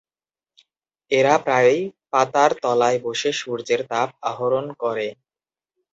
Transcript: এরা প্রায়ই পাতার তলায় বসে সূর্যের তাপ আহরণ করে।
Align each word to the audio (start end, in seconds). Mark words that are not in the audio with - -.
এরা 1.11 1.35
প্রায়ই 1.37 1.81
পাতার 2.11 2.51
তলায় 2.63 2.99
বসে 3.03 3.31
সূর্যের 3.33 3.81
তাপ 3.91 4.09
আহরণ 4.23 4.65
করে। 4.73 5.07